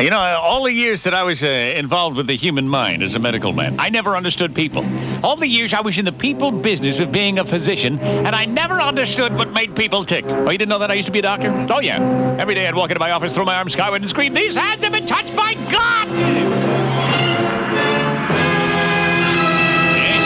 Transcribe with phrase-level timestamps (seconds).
[0.00, 3.14] You know, all the years that I was uh, involved with the human mind as
[3.14, 4.82] a medical man, I never understood people.
[5.22, 8.46] All the years I was in the people business of being a physician, and I
[8.46, 10.24] never understood what made people tick.
[10.24, 11.50] Oh, you didn't know that I used to be a doctor?
[11.70, 12.00] Oh, yeah.
[12.38, 14.82] Every day I'd walk into my office, throw my arms skyward, and scream, These hands
[14.82, 16.08] have been touched by God!
[19.98, 20.24] Yes.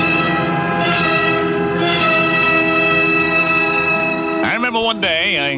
[4.45, 5.57] I remember one day I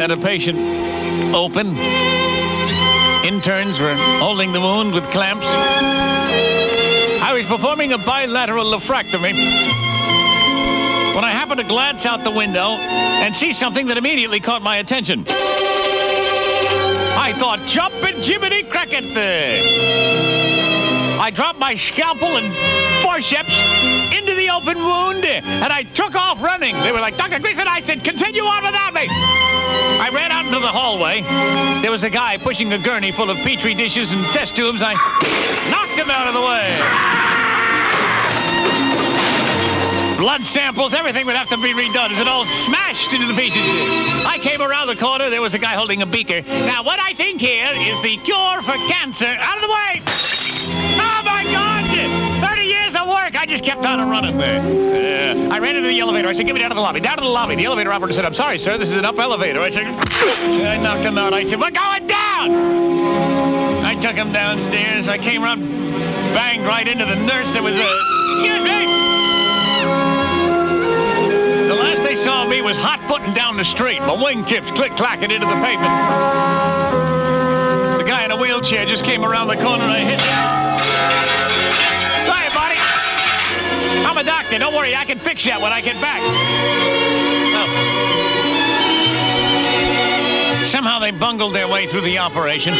[0.00, 0.58] had a patient
[1.32, 1.76] open.
[3.26, 5.46] Interns were holding the wound with clamps.
[5.48, 9.32] I was performing a bilateral nephrectomy
[11.12, 14.76] when I happened to glance out the window and see something that immediately caught my
[14.76, 15.26] attention.
[15.28, 19.06] I thought, jumping Jiminy Cricket.
[21.18, 22.54] I dropped my scalpel and
[23.02, 23.58] forceps
[24.16, 26.76] into the open wound, and I took off running.
[26.76, 27.40] They were like, Dr.
[27.40, 29.08] Griffin, I said, continue on without me.
[30.66, 31.22] The hallway.
[31.80, 34.82] There was a guy pushing a gurney full of petri dishes and test tubes.
[34.82, 34.94] I
[35.70, 36.66] knocked him out of the way.
[40.18, 43.62] Blood samples, everything would have to be redone as it all smashed into the pieces.
[44.26, 45.30] I came around the corner.
[45.30, 46.42] There was a guy holding a beaker.
[46.42, 49.26] Now, what I think here is the cure for cancer.
[49.38, 50.25] Out of the way!
[53.46, 54.58] I just kept on running there.
[54.58, 56.26] Uh, I ran into the elevator.
[56.26, 56.98] I said, get me down to the lobby.
[56.98, 57.54] Down to the lobby.
[57.54, 58.76] The elevator operator said, I'm sorry, sir.
[58.76, 59.60] This is an up elevator.
[59.60, 61.32] I said, I knocked him out.
[61.32, 63.84] I said, we're going down!
[63.84, 65.06] I took him downstairs.
[65.06, 65.60] I came around,
[66.34, 67.98] banged right into the nurse that was, uh,
[68.32, 68.86] excuse me!
[71.68, 74.00] The last they saw of me was hot-footing down the street.
[74.00, 75.94] My wingtips click-clacking into the pavement.
[77.96, 80.65] The guy in a wheelchair just came around the corner I hit him.
[84.58, 84.94] Don't worry.
[84.94, 86.20] I can fix that when I get back.
[86.22, 87.96] Oh.
[90.66, 92.74] Somehow they bungled their way through the operation.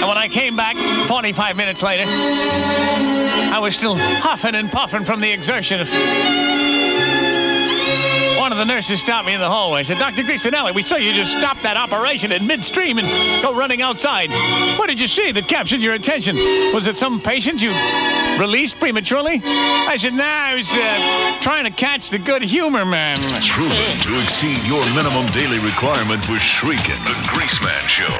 [0.00, 5.20] And when I came back 45 minutes later, I was still huffing and puffing from
[5.20, 5.88] the exertion of
[8.38, 9.80] one of the nurses stopped me in the hallway.
[9.80, 10.22] And said, Dr.
[10.22, 14.30] Crispinelli, we saw you just stop that operation in midstream and go running outside.
[14.78, 16.36] What did you see that captured your attention?
[16.74, 17.70] Was it some patient you
[18.38, 19.40] released prematurely?
[19.44, 23.16] I said, nah, I was uh, trying to catch the good humor man.
[23.48, 27.00] Proven to exceed your minimum daily requirement for shrieking.
[27.04, 28.16] The Greaseman Show.